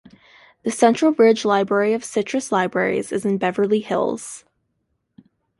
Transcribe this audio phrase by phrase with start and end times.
[0.63, 4.45] The Central Ridge Library of Citrus Libraries is in Beverly Hills.